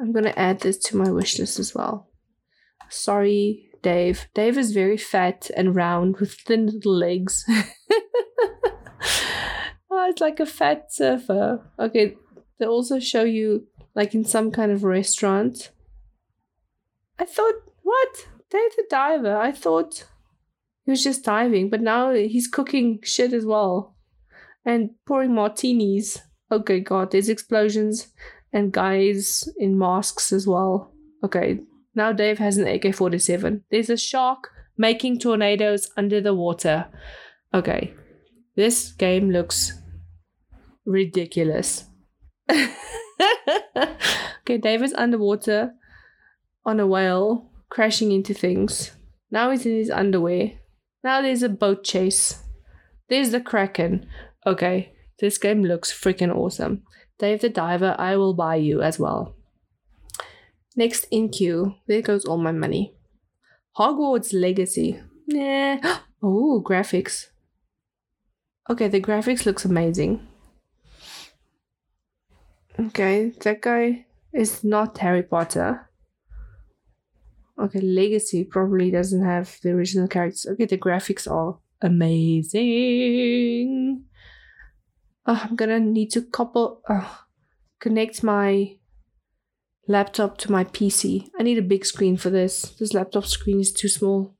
I'm 0.00 0.12
gonna 0.12 0.35
add 0.37 0.61
this 0.61 0.76
to 0.78 0.97
my 0.97 1.11
wish 1.11 1.38
list 1.38 1.59
as 1.59 1.75
well. 1.75 2.11
Sorry, 2.88 3.71
Dave. 3.85 4.26
Dave 4.35 4.57
is 4.57 4.73
very 4.73 4.97
fat 4.97 5.50
and 5.57 5.76
round 5.76 6.17
with 6.17 6.33
thin 6.33 6.67
little 6.67 6.97
legs. 6.97 7.45
oh, 9.91 10.09
it's 10.09 10.23
like 10.23 10.41
a 10.41 10.47
fat 10.47 10.93
surfer. 10.93 11.61
Okay, 11.79 12.17
they 12.59 12.64
also 12.64 12.99
show 12.99 13.25
you 13.25 13.67
like 13.95 14.14
in 14.14 14.25
some 14.25 14.50
kind 14.50 14.73
of 14.73 14.85
restaurant. 14.85 15.71
I 17.19 17.26
thought, 17.26 17.55
what? 17.83 18.26
Dave 18.50 18.75
the 18.76 18.85
Diver. 18.88 19.37
I 19.37 19.53
thought 19.53 20.09
he 20.85 20.91
was 20.91 21.05
just 21.05 21.25
diving, 21.25 21.69
but 21.69 21.83
now 21.83 22.12
he's 22.12 22.49
cooking 22.49 23.00
shit 23.03 23.35
as 23.35 23.45
well 23.45 23.95
and 24.64 24.91
pouring 25.07 25.35
martinis. 25.35 26.23
Okay, 26.50 26.81
God, 26.81 27.11
there's 27.11 27.29
explosions 27.29 28.09
and 28.50 28.73
guys 28.73 29.47
in 29.59 29.79
masks 29.79 30.33
as 30.33 30.47
well. 30.47 30.91
Okay, 31.23 31.61
now 31.94 32.12
Dave 32.12 32.38
has 32.38 32.56
an 32.56 32.66
AK 32.66 32.94
47. 32.94 33.64
There's 33.70 33.90
a 33.90 33.96
shark 33.96 34.48
making 34.76 35.18
tornadoes 35.18 35.90
under 35.96 36.20
the 36.20 36.34
water. 36.34 36.86
Okay, 37.52 37.94
this 38.56 38.92
game 38.92 39.30
looks 39.30 39.80
ridiculous. 40.84 41.84
okay, 42.50 42.68
Dave 44.60 44.82
is 44.82 44.94
underwater 44.94 45.72
on 46.64 46.80
a 46.80 46.86
whale 46.86 47.50
crashing 47.70 48.12
into 48.12 48.34
things. 48.34 48.92
Now 49.30 49.50
he's 49.50 49.66
in 49.66 49.76
his 49.76 49.90
underwear 49.90 50.52
now 51.04 51.20
there's 51.20 51.42
a 51.42 51.50
boat 51.50 51.84
chase. 51.84 52.42
There's 53.10 53.30
the 53.30 53.40
Kraken. 53.40 54.06
Okay, 54.46 54.94
this 55.20 55.36
game 55.36 55.62
looks 55.62 55.92
freaking 55.92 56.34
awesome. 56.34 56.82
Dave 57.18 57.42
the 57.42 57.50
Diver, 57.50 57.94
I 57.98 58.16
will 58.16 58.32
buy 58.32 58.56
you 58.56 58.80
as 58.80 58.98
well. 58.98 59.34
Next 60.76 61.07
in 61.11 61.28
queue, 61.28 61.76
there 61.87 62.02
goes 62.02 62.25
all 62.25 62.38
my 62.38 62.52
money. 62.52 62.95
Hogwarts 63.76 64.33
Legacy. 64.33 65.00
Nah. 65.26 65.78
Oh, 66.26 66.62
graphics. 66.64 67.26
Okay, 68.71 68.88
the 68.88 68.99
graphics 68.99 69.45
looks 69.45 69.66
amazing. 69.66 70.26
Okay, 72.81 73.28
that 73.43 73.61
guy 73.61 74.07
is 74.33 74.64
not 74.64 74.97
Harry 74.97 75.23
Potter. 75.23 75.90
Okay, 77.59 77.81
Legacy 77.81 78.43
probably 78.45 78.90
doesn't 78.90 79.23
have 79.23 79.59
the 79.62 79.73
original 79.73 80.09
characters. 80.09 80.47
Okay, 80.47 80.64
the 80.64 80.78
graphics 80.78 81.31
are 81.31 81.59
amazing. 81.83 82.64
Oh, 85.26 85.40
I'm 85.45 85.57
gonna 85.57 85.78
need 85.78 86.11
to 86.12 86.23
couple, 86.23 86.81
uh, 86.88 87.07
connect 87.81 88.23
my 88.23 88.78
laptop 89.87 90.38
to 90.38 90.53
my 90.53 90.64
PC. 90.64 91.29
I 91.38 91.43
need 91.43 91.59
a 91.59 91.62
big 91.62 91.85
screen 91.85 92.17
for 92.17 92.31
this. 92.31 92.75
This 92.79 92.95
laptop 92.95 93.26
screen 93.26 93.61
is 93.61 93.73
too 93.73 93.88
small. 93.88 94.35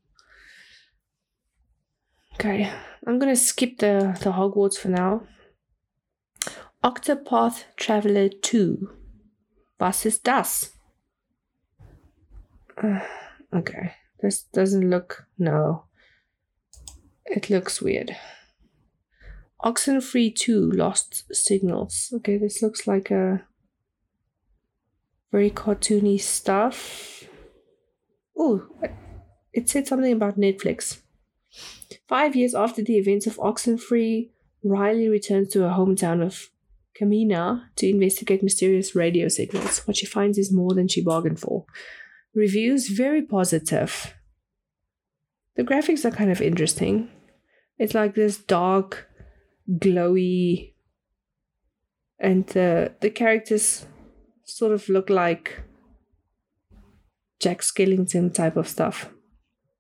Okay, 2.35 2.71
I'm 3.07 3.19
gonna 3.19 3.37
skip 3.37 3.79
the, 3.79 4.19
the 4.21 4.33
Hogwarts 4.33 4.77
for 4.77 4.89
now. 4.89 5.23
Octopath 6.83 7.65
Traveler 7.77 8.29
2. 8.29 8.91
Was 9.79 10.05
ist 10.05 10.25
das? 10.25 10.73
Uh, 12.83 13.01
okay, 13.55 13.93
this 14.21 14.43
doesn't 14.53 14.91
look. 14.91 15.27
No. 15.39 15.85
It 17.27 17.49
looks 17.49 17.81
weird. 17.81 18.17
Oxenfree 19.65 20.35
2 20.35 20.73
lost 20.73 21.25
signals. 21.35 22.13
Okay, 22.17 22.37
this 22.37 22.61
looks 22.61 22.87
like 22.87 23.11
a 23.11 23.47
very 25.35 25.51
cartoony 25.51 26.21
stuff. 26.21 27.25
Oh, 28.39 28.69
it 29.53 29.69
said 29.69 29.89
something 29.89 30.13
about 30.13 30.39
Netflix. 30.39 31.01
Five 32.07 32.37
years 32.37 32.55
after 32.55 32.83
the 32.83 32.99
events 32.99 33.27
of 33.27 33.39
Oxenfree, 33.39 34.31
Riley 34.63 35.09
returns 35.09 35.49
to 35.49 35.63
her 35.63 35.71
hometown 35.71 36.25
of 36.25 36.51
Camena 36.95 37.69
to 37.75 37.91
investigate 37.91 38.45
mysterious 38.45 38.95
radio 38.95 39.27
signals. 39.27 39.79
What 39.89 39.97
she 39.97 40.07
finds 40.07 40.39
is 40.39 40.53
more 40.53 40.73
than 40.73 40.87
she 40.87 41.03
bargained 41.03 41.41
for 41.41 41.67
reviews 42.33 42.87
very 42.89 43.23
positive. 43.23 44.15
The 45.57 45.65
graphics 45.65 46.05
are 46.05 46.13
kind 46.13 46.31
of 46.31 46.41
interesting. 46.41 47.11
It's 47.77 47.95
like 47.95 48.15
this 48.15 48.39
dark, 48.39 49.09
glowy, 49.69 50.75
and 52.21 52.47
the 52.47 52.95
the 53.01 53.11
characters 53.11 53.87
sort 54.45 54.73
of 54.73 54.89
look 54.89 55.11
like 55.11 55.63
Jack 57.41 57.61
Skellington 57.61 58.33
type 58.33 58.57
of 58.57 58.69
stuff. 58.69 59.11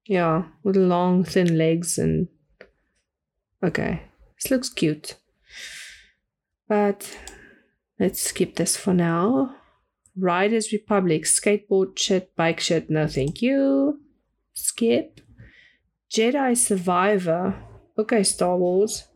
Yeah, 0.06 0.44
with 0.62 0.76
long, 0.76 1.24
thin 1.24 1.56
legs 1.56 1.96
and 1.98 2.28
okay, 3.62 4.02
this 4.36 4.50
looks 4.50 4.68
cute. 4.68 5.16
But 6.68 7.18
let's 7.98 8.20
skip 8.20 8.56
this 8.56 8.76
for 8.76 8.92
now. 8.92 9.56
Riders 10.16 10.72
Republic, 10.72 11.24
skateboard 11.24 11.98
shit, 11.98 12.34
bike 12.36 12.60
shit, 12.60 12.90
no 12.90 13.06
thank 13.08 13.42
you. 13.42 14.00
Skip. 14.52 15.20
Jedi 16.10 16.56
Survivor. 16.56 17.56
Okay, 17.98 18.22
Star 18.22 18.56
Wars. 18.56 19.08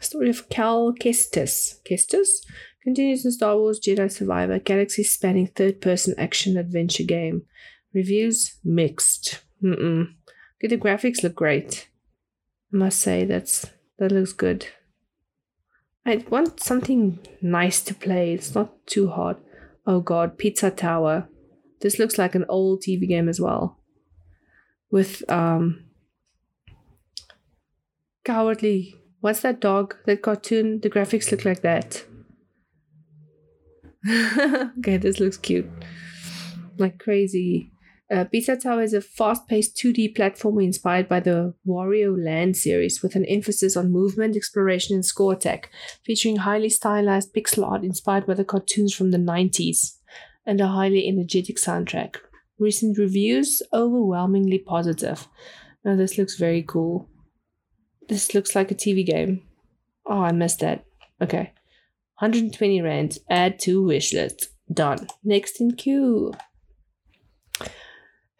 Story 0.00 0.30
of 0.30 0.48
Cal 0.48 0.92
Kestis. 0.92 1.80
Kestis? 1.88 2.44
Continues 2.88 3.26
in 3.26 3.32
Star 3.32 3.58
Wars 3.58 3.78
Jedi 3.78 4.10
Survivor, 4.10 4.58
galaxy 4.58 5.02
spanning 5.02 5.46
third 5.46 5.82
person 5.82 6.14
action 6.16 6.56
adventure 6.56 7.02
game. 7.02 7.42
Reviews 7.92 8.58
mixed. 8.64 9.42
Mm-mm. 9.62 10.14
Okay, 10.56 10.74
the 10.74 10.78
graphics 10.78 11.22
look 11.22 11.34
great. 11.34 11.90
I 12.72 12.78
must 12.78 12.98
say 12.98 13.26
that's 13.26 13.66
that 13.98 14.10
looks 14.10 14.32
good. 14.32 14.68
I 16.06 16.24
want 16.30 16.60
something 16.60 17.18
nice 17.42 17.82
to 17.82 17.92
play. 17.92 18.32
It's 18.32 18.54
not 18.54 18.86
too 18.86 19.08
hard. 19.08 19.36
Oh 19.86 20.00
god, 20.00 20.38
Pizza 20.38 20.70
Tower. 20.70 21.28
This 21.82 21.98
looks 21.98 22.16
like 22.16 22.34
an 22.34 22.46
old 22.48 22.80
TV 22.80 23.06
game 23.06 23.28
as 23.28 23.38
well. 23.38 23.80
With 24.90 25.30
um 25.30 25.84
cowardly. 28.24 28.94
What's 29.20 29.40
that 29.40 29.60
dog? 29.60 29.94
That 30.06 30.22
cartoon? 30.22 30.80
The 30.80 30.88
graphics 30.88 31.30
look 31.30 31.44
like 31.44 31.60
that. 31.60 32.06
okay, 34.78 34.96
this 34.96 35.20
looks 35.20 35.36
cute. 35.36 35.68
Like 36.78 36.98
crazy. 36.98 37.72
Uh, 38.10 38.24
Pizza 38.24 38.56
Tower 38.56 38.82
is 38.82 38.94
a 38.94 39.02
fast 39.02 39.46
paced 39.48 39.76
2D 39.76 40.16
platformer 40.16 40.64
inspired 40.64 41.08
by 41.08 41.20
the 41.20 41.54
Wario 41.66 42.16
Land 42.16 42.56
series 42.56 43.02
with 43.02 43.14
an 43.14 43.26
emphasis 43.26 43.76
on 43.76 43.92
movement, 43.92 44.34
exploration, 44.34 44.94
and 44.94 45.04
score 45.04 45.34
attack, 45.34 45.70
featuring 46.04 46.36
highly 46.36 46.70
stylized 46.70 47.34
pixel 47.34 47.68
art 47.68 47.84
inspired 47.84 48.26
by 48.26 48.32
the 48.32 48.46
cartoons 48.46 48.94
from 48.94 49.10
the 49.10 49.18
90s 49.18 49.96
and 50.46 50.60
a 50.60 50.68
highly 50.68 51.06
energetic 51.06 51.56
soundtrack. 51.56 52.16
Recent 52.58 52.96
reviews 52.96 53.60
overwhelmingly 53.74 54.58
positive. 54.58 55.28
Now, 55.84 55.94
this 55.94 56.16
looks 56.16 56.36
very 56.36 56.62
cool. 56.62 57.10
This 58.08 58.34
looks 58.34 58.54
like 58.54 58.70
a 58.70 58.74
TV 58.74 59.04
game. 59.04 59.42
Oh, 60.06 60.22
I 60.22 60.32
missed 60.32 60.60
that. 60.60 60.86
Okay. 61.20 61.52
120 62.20 62.82
Rand. 62.82 63.18
Add 63.30 63.58
to 63.60 63.82
wishlist. 63.82 64.46
Done. 64.72 65.06
Next 65.24 65.60
in 65.60 65.72
queue. 65.72 66.32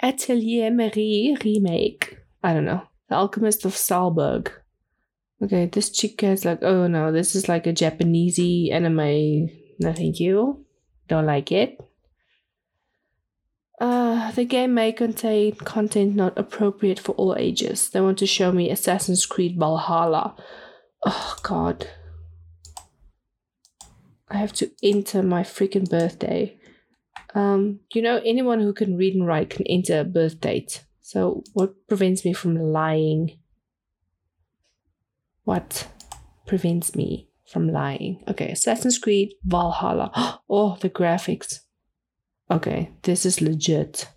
Atelier 0.03 0.71
Marie 0.71 1.37
remake. 1.45 2.19
I 2.43 2.53
don't 2.55 2.65
know. 2.65 2.83
The 3.09 3.17
Alchemist 3.17 3.65
of 3.65 3.77
Salzburg. 3.77 4.53
Okay, 5.43 5.67
this 5.67 5.91
chick 5.91 6.23
is 6.23 6.45
like, 6.45 6.63
oh 6.63 6.89
no, 6.89 7.13
this 7.13 7.35
is 7.35 7.49
like 7.49 7.67
a 7.67 7.73
Japanesey 7.73 8.73
anime. 8.73 9.51
No, 9.79 9.93
thank 9.93 10.19
you. 10.19 10.65
Don't 11.07 11.27
like 11.27 11.53
it. 11.53 11.79
Uh, 13.81 14.33
the 14.33 14.45
game 14.45 14.75
may 14.75 14.91
contain 14.91 15.55
content 15.55 16.17
not 16.17 16.37
appropriate 16.37 16.99
for 16.99 17.13
all 17.13 17.37
ages. 17.39 17.91
They 17.91 18.01
want 18.01 18.19
to 18.19 18.27
show 18.27 18.51
me 18.51 18.71
Assassin's 18.71 19.25
Creed 19.25 19.57
Valhalla. 19.57 20.35
Oh 21.07 21.37
god. 21.45 21.89
I 24.31 24.37
have 24.37 24.53
to 24.55 24.71
enter 24.83 25.23
my 25.23 25.43
freaking 25.43 25.89
birthday. 25.89 26.59
Um, 27.35 27.81
you 27.93 28.03
know, 28.03 28.21
anyone 28.25 28.61
who 28.61 28.73
can 28.73 28.97
read 28.97 29.15
and 29.15 29.27
write 29.27 29.51
can 29.51 29.67
enter 29.67 30.01
a 30.01 30.05
birth 30.05 30.41
date. 30.41 30.85
So, 31.01 31.43
what 31.55 31.87
prevents 31.87 32.25
me 32.25 32.33
from 32.33 32.57
lying? 32.57 33.39
What 35.45 35.89
prevents 36.47 36.95
me 36.95 37.31
from 37.51 37.73
lying? 37.73 38.23
Okay, 38.29 38.51
Assassin's 38.51 38.99
Creed 38.99 39.35
Valhalla. 39.45 40.41
Oh, 40.51 40.77
the 40.81 40.91
graphics. 40.91 41.61
Okay, 42.51 42.91
this 43.03 43.27
is 43.27 43.43
legit. 43.43 44.09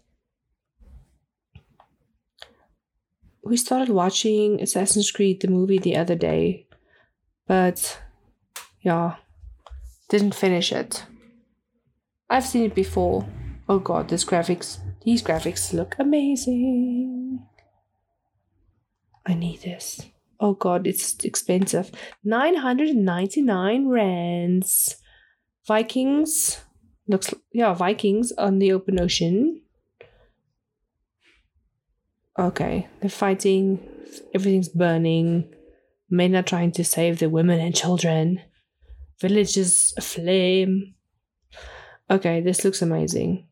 We 3.44 3.58
started 3.58 3.90
watching 3.90 4.62
Assassin's 4.62 5.12
Creed 5.12 5.42
the 5.42 5.50
movie 5.50 5.80
the 5.80 5.98
other 5.98 6.16
day, 6.16 6.68
but 7.48 8.02
yeah, 8.82 9.16
didn't 10.12 10.36
finish 10.36 10.74
it. 10.74 11.06
I've 12.30 12.46
seen 12.46 12.66
it 12.66 12.76
before. 12.76 13.26
Oh 13.70 13.80
god, 13.80 14.10
this 14.10 14.26
graphics. 14.26 14.78
These 15.06 15.24
graphics 15.24 15.72
look 15.74 15.96
amazing. 15.98 17.48
I 19.26 19.34
need 19.34 19.62
this. 19.62 20.02
Oh 20.38 20.54
god, 20.54 20.86
it's 20.86 21.24
expensive. 21.24 21.92
999 22.26 23.88
rands. 23.88 24.98
Vikings. 25.66 26.60
Looks 27.08 27.34
yeah, 27.54 27.74
Vikings 27.74 28.34
on 28.34 28.60
the 28.60 28.74
open 28.74 29.00
ocean. 29.00 29.62
Okay, 32.38 32.90
they're 33.00 33.10
fighting. 33.10 33.80
Everything's 34.36 34.70
burning. 34.70 35.54
Men 36.10 36.36
are 36.36 36.44
trying 36.44 36.74
to 36.74 36.84
save 36.84 37.20
the 37.20 37.30
women 37.30 37.62
and 37.62 37.74
children. 37.74 38.42
Villages 39.22 39.94
aflame. 39.98 40.96
Okay, 42.10 42.42
this 42.42 42.66
looks 42.66 42.82
amazing. 42.82 43.48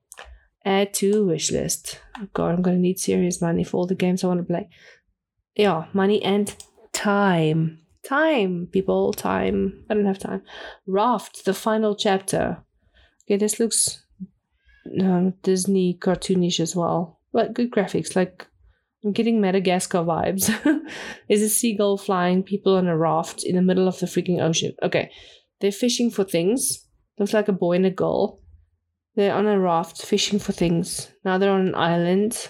Add 0.65 0.93
to 0.95 1.27
wish 1.27 1.51
list. 1.51 2.01
God, 2.34 2.55
I'm 2.55 2.62
gonna 2.62 2.77
need 2.77 2.99
serious 2.99 3.41
money 3.41 3.63
for 3.63 3.77
all 3.77 3.88
the 3.88 3.95
games 3.95 4.23
I 4.23 4.27
want 4.27 4.39
to 4.39 4.45
play. 4.45 4.67
Yeah, 5.55 5.86
money 5.93 6.23
and 6.23 6.53
time. 6.91 7.79
Time, 8.03 8.67
people, 8.71 9.13
time. 9.13 9.86
I 9.89 9.93
don't 9.93 10.05
have 10.05 10.19
time. 10.19 10.41
Raft, 10.88 11.45
the 11.45 11.53
final 11.53 11.95
chapter. 11.95 12.63
Okay, 13.25 13.38
this 13.38 13.60
looks 13.60 14.03
um, 14.99 15.34
Disney 15.43 15.97
cartoonish 16.01 16.60
as 16.60 16.75
well. 16.75 17.19
But 17.32 17.53
good 17.53 17.71
graphics. 17.71 18.15
Like, 18.15 18.47
I'm 19.03 19.12
getting 19.12 19.39
Madagascar 19.39 19.99
vibes. 19.99 20.49
Is 21.29 21.41
a 21.41 21.49
seagull 21.49 21.97
flying 21.97 22.41
people 22.43 22.75
on 22.75 22.88
a 22.88 22.97
raft 22.97 23.43
in 23.43 23.55
the 23.55 23.62
middle 23.62 23.88
of 23.88 23.99
the 23.99 24.08
freaking 24.08 24.41
ocean. 24.41 24.73
Okay, 24.82 25.12
they're 25.60 25.72
fishing 25.72 26.10
for 26.12 26.24
things. 26.24 26.86
Looks 27.17 27.34
like 27.34 27.48
a 27.48 27.54
boy 27.54 27.74
and 27.74 27.86
a 27.86 27.91
girl. 27.91 28.39
They're 29.15 29.34
on 29.34 29.48
a 29.48 29.60
raft 29.60 30.02
fishing 30.02 30.39
for 30.39 30.54
things. 30.54 31.12
Now 31.26 31.38
they're 31.38 31.52
on 31.52 31.67
an 31.67 31.76
island 31.76 32.50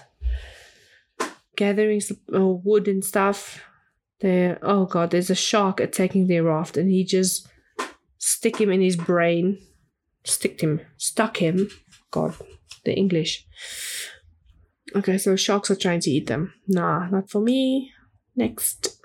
gathering 1.60 2.00
uh, 2.34 2.46
wood 2.46 2.88
and 2.88 3.04
stuff. 3.04 3.62
There, 4.20 4.58
oh 4.62 4.86
god, 4.86 5.10
there's 5.10 5.30
a 5.30 5.34
shark 5.34 5.80
attacking 5.80 6.26
their 6.26 6.42
raft, 6.42 6.76
and 6.76 6.90
he 6.90 7.04
just 7.04 7.48
stick 8.18 8.56
him 8.60 8.70
in 8.70 8.80
his 8.80 8.96
brain, 8.96 9.58
stick 10.24 10.60
him, 10.60 10.80
stuck 10.96 11.36
him. 11.38 11.68
God, 12.10 12.34
the 12.84 12.94
English. 12.94 13.46
Okay, 14.94 15.18
so 15.18 15.36
sharks 15.36 15.70
are 15.70 15.76
trying 15.76 16.00
to 16.00 16.10
eat 16.10 16.26
them. 16.26 16.52
Nah, 16.66 17.08
not 17.08 17.30
for 17.30 17.40
me. 17.40 17.92
Next. 18.34 18.99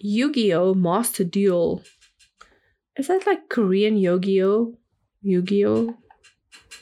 Yu 0.00 0.32
Gi 0.32 0.52
Oh! 0.54 0.74
Master 0.74 1.24
Duel. 1.24 1.82
Is 2.96 3.08
that 3.08 3.26
like 3.26 3.48
Korean 3.48 3.96
Yu 3.96 4.18
Gi 4.18 4.42
Oh? 4.42 4.74
Yu 5.22 5.42
Gi 5.42 5.66
Oh! 5.66 5.96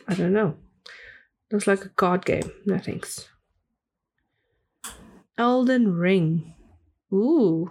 I 0.07 0.15
don't 0.15 0.33
know. 0.33 0.55
Looks 1.53 1.67
like 1.67 1.85
a 1.85 1.91
card 1.91 2.25
game. 2.25 2.51
No 2.65 2.79
thanks. 2.79 3.29
Elden 5.37 5.93
Ring. 5.95 6.55
Ooh. 7.13 7.71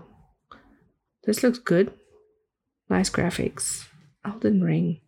This 1.23 1.43
looks 1.43 1.59
good. 1.59 1.91
Nice 2.89 3.09
graphics. 3.09 3.85
Elden 4.25 4.63
Ring 4.63 5.01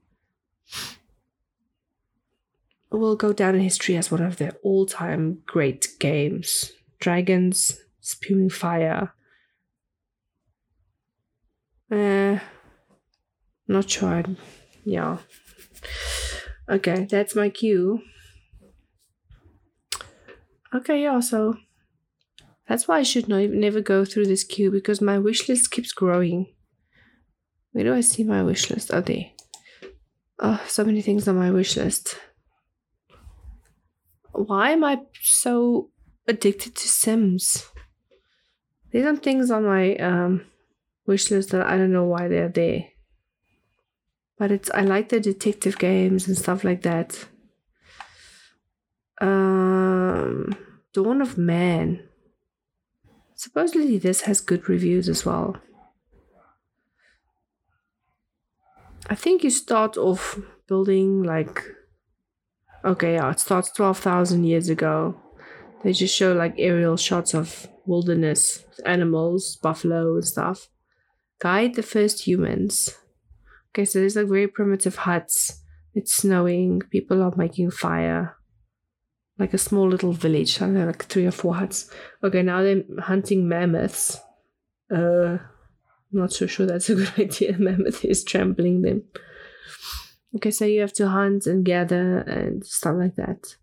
will 2.91 3.15
go 3.15 3.33
down 3.33 3.55
in 3.55 3.61
history 3.61 3.95
as 3.95 4.11
one 4.11 4.21
of 4.21 4.37
the 4.37 4.51
all 4.63 4.85
time 4.85 5.39
great 5.45 5.87
games. 5.99 6.71
Dragons, 6.99 7.79
spewing 8.01 8.49
fire. 8.49 9.13
Uh, 11.91 12.39
not 13.67 13.89
sure. 13.89 14.23
Yeah. 14.83 15.17
Okay, 16.69 17.07
that's 17.09 17.35
my 17.35 17.49
cue. 17.49 18.01
Okay, 20.73 21.01
yeah, 21.01 21.19
so 21.19 21.55
that's 22.67 22.87
why 22.87 22.99
I 22.99 23.03
should 23.03 23.27
not, 23.27 23.49
never 23.49 23.81
go 23.81 24.05
through 24.05 24.27
this 24.27 24.43
queue 24.43 24.69
because 24.69 25.01
my 25.01 25.17
wish 25.17 25.49
list 25.49 25.71
keeps 25.71 25.91
growing. 25.91 26.53
Where 27.71 27.83
do 27.83 27.93
I 27.93 28.01
see 28.01 28.23
my 28.23 28.43
wish 28.43 28.69
list? 28.69 28.91
Oh, 28.93 29.01
there. 29.01 29.31
Oh, 30.39 30.63
so 30.67 30.85
many 30.85 31.01
things 31.01 31.27
on 31.27 31.37
my 31.37 31.49
wish 31.49 31.75
list. 31.75 32.19
Why 34.31 34.71
am 34.71 34.83
I 34.83 34.99
so 35.21 35.89
addicted 36.27 36.75
to 36.75 36.87
Sims? 36.87 37.65
There's 38.91 39.05
some 39.05 39.17
things 39.17 39.51
on 39.51 39.65
my 39.65 39.95
um, 39.95 40.45
wish 41.09 41.31
list 41.31 41.49
that 41.49 41.65
I 41.65 41.75
don't 41.75 41.91
know 41.91 42.05
why 42.05 42.27
they're 42.27 42.47
there. 42.47 42.85
But 44.37 44.51
it's 44.51 44.71
I 44.71 44.81
like 44.81 45.09
the 45.09 45.19
detective 45.19 45.77
games 45.77 46.27
and 46.27 46.37
stuff 46.37 46.63
like 46.63 46.83
that. 46.83 47.27
Um, 49.19 50.55
Dawn 50.93 51.21
of 51.21 51.37
Man. 51.37 52.07
Supposedly 53.35 53.97
this 53.97 54.21
has 54.21 54.39
good 54.39 54.69
reviews 54.69 55.09
as 55.09 55.25
well. 55.25 55.57
I 59.09 59.15
think 59.15 59.43
you 59.43 59.49
start 59.49 59.97
off 59.97 60.39
building 60.67 61.23
like 61.23 61.63
okay, 62.85 63.15
yeah, 63.15 63.31
it 63.31 63.39
starts 63.39 63.71
12,000 63.71 64.45
years 64.45 64.69
ago. 64.69 65.19
They 65.83 65.91
just 65.91 66.15
show 66.15 66.33
like 66.33 66.55
aerial 66.57 66.97
shots 66.97 67.33
of 67.33 67.67
wilderness 67.85 68.63
animals, 68.85 69.57
buffalo 69.57 70.15
and 70.15 70.25
stuff. 70.25 70.69
Guide 71.39 71.75
the 71.75 71.83
first 71.83 72.27
humans. 72.27 72.97
Okay, 73.71 73.85
so 73.85 73.99
there's 73.99 74.15
like 74.15 74.27
very 74.27 74.47
primitive 74.47 74.95
huts. 74.97 75.61
It's 75.93 76.13
snowing. 76.13 76.81
People 76.91 77.21
are 77.21 77.33
making 77.35 77.71
fire. 77.71 78.35
Like 79.37 79.53
a 79.53 79.57
small 79.57 79.87
little 79.87 80.11
village. 80.11 80.61
I 80.61 80.65
don't 80.65 80.73
know, 80.73 80.85
like 80.85 81.05
three 81.05 81.25
or 81.25 81.31
four 81.31 81.55
huts. 81.55 81.89
Okay, 82.23 82.41
now 82.41 82.61
they're 82.61 82.83
hunting 82.99 83.47
mammoths. 83.47 84.19
Uh, 84.93 85.37
not 86.11 86.33
so 86.33 86.45
sure 86.45 86.65
that's 86.65 86.89
a 86.89 86.95
good 86.95 87.13
idea. 87.17 87.57
Mammoth 87.57 88.03
is 88.03 88.23
trampling 88.23 88.81
them. 88.81 89.03
Okay, 90.35 90.51
so 90.51 90.65
you 90.65 90.81
have 90.81 90.93
to 90.93 91.09
hunt 91.09 91.47
and 91.47 91.63
gather 91.63 92.19
and 92.19 92.65
stuff 92.65 92.95
like 92.97 93.15
that. 93.15 93.55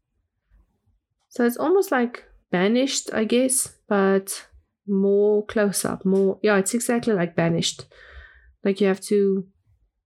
So 1.28 1.44
it's 1.44 1.58
almost 1.58 1.92
like 1.92 2.24
banished, 2.50 3.12
I 3.12 3.24
guess, 3.24 3.76
but 3.88 4.46
more 4.86 5.44
close 5.46 5.84
up, 5.84 6.04
more 6.04 6.38
yeah, 6.42 6.56
it's 6.56 6.74
exactly 6.74 7.14
like 7.14 7.36
banished. 7.36 7.84
Like 8.64 8.80
you 8.80 8.86
have 8.86 9.00
to 9.02 9.46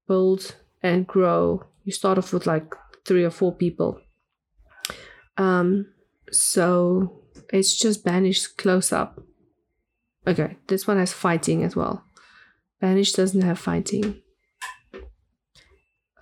build 0.07 0.57
and 0.83 1.07
grow. 1.07 1.65
You 1.85 1.93
start 1.93 2.19
off 2.19 2.33
with 2.33 2.47
like 2.47 2.75
three 3.07 3.25
or 3.25 3.31
four 3.31 3.55
people. 3.55 4.01
Um 5.37 5.87
so 6.31 7.23
it's 7.53 7.79
just 7.79 8.05
banished 8.05 8.57
close 8.57 8.93
up. 8.93 9.21
Okay, 10.27 10.57
this 10.69 10.87
one 10.87 10.99
has 10.99 11.13
fighting 11.13 11.65
as 11.65 11.75
well. 11.75 12.05
Banished 12.81 13.17
doesn't 13.17 13.43
have 13.43 13.59
fighting. 13.59 14.21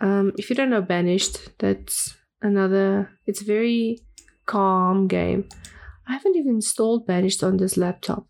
Um, 0.00 0.32
if 0.36 0.48
you 0.48 0.56
don't 0.56 0.70
know 0.70 0.82
Banished, 0.82 1.58
that's 1.58 2.16
another. 2.40 3.10
It's 3.26 3.42
a 3.42 3.44
very 3.44 4.00
calm 4.46 5.08
game. 5.08 5.48
I 6.06 6.12
haven't 6.12 6.36
even 6.36 6.56
installed 6.56 7.06
Banished 7.06 7.42
on 7.42 7.56
this 7.56 7.76
laptop. 7.76 8.28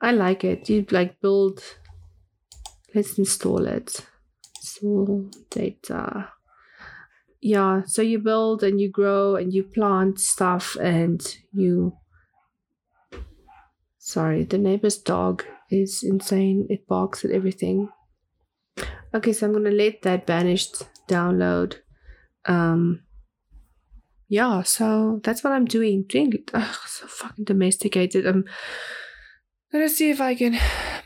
I 0.00 0.12
like 0.12 0.44
it. 0.44 0.68
You 0.68 0.86
like 0.90 1.20
build. 1.20 1.62
Let's 2.94 3.18
install 3.18 3.66
it. 3.66 4.06
Install 4.60 5.30
data. 5.50 6.30
Yeah, 7.40 7.82
so 7.86 8.02
you 8.02 8.18
build 8.18 8.62
and 8.62 8.80
you 8.80 8.90
grow 8.90 9.36
and 9.36 9.52
you 9.52 9.62
plant 9.62 10.18
stuff 10.20 10.76
and 10.80 11.20
you. 11.52 11.96
Sorry, 13.98 14.44
the 14.44 14.58
neighbor's 14.58 14.98
dog 14.98 15.44
is 15.70 16.02
insane. 16.02 16.66
It 16.70 16.86
barks 16.86 17.24
at 17.24 17.30
everything. 17.30 17.88
Okay, 19.14 19.32
so 19.32 19.46
I'm 19.46 19.52
gonna 19.52 19.70
let 19.70 20.02
that 20.02 20.26
banished 20.26 20.82
download. 21.08 21.76
Um, 22.44 23.02
yeah, 24.28 24.62
so 24.62 25.20
that's 25.22 25.44
what 25.44 25.52
I'm 25.52 25.64
doing. 25.64 26.04
Doing 26.08 26.32
ugh, 26.54 26.76
so 26.86 27.06
fucking 27.06 27.44
domesticated. 27.44 28.26
I'm 28.26 28.44
gonna 29.76 29.88
see 29.88 30.10
if 30.10 30.20
I 30.20 30.34
can 30.34 30.58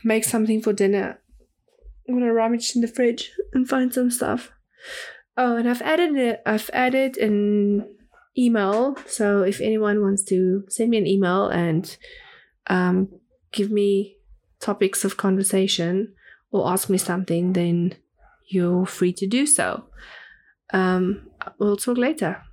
make 0.03 0.23
something 0.23 0.61
for 0.61 0.73
dinner. 0.73 1.19
I'm 2.07 2.15
gonna 2.15 2.33
rummage 2.33 2.75
in 2.75 2.81
the 2.81 2.87
fridge 2.87 3.31
and 3.53 3.67
find 3.67 3.93
some 3.93 4.11
stuff. 4.11 4.51
Oh, 5.37 5.55
and 5.55 5.69
I've 5.69 5.81
added 5.81 6.15
it. 6.15 6.41
I've 6.45 6.69
added 6.73 7.17
an 7.17 7.87
email. 8.37 8.97
So 9.07 9.43
if 9.43 9.61
anyone 9.61 10.01
wants 10.01 10.23
to 10.25 10.65
send 10.69 10.89
me 10.89 10.97
an 10.97 11.07
email 11.07 11.47
and 11.47 11.95
um, 12.67 13.09
give 13.51 13.71
me 13.71 14.17
topics 14.59 15.03
of 15.03 15.17
conversation 15.17 16.13
or 16.51 16.71
ask 16.71 16.89
me 16.89 16.97
something, 16.97 17.53
then 17.53 17.95
you're 18.49 18.85
free 18.85 19.13
to 19.13 19.27
do 19.27 19.45
so. 19.45 19.85
Um, 20.73 21.29
we'll 21.57 21.77
talk 21.77 21.97
later. 21.97 22.43